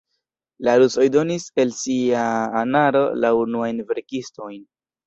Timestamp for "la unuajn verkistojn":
3.23-4.63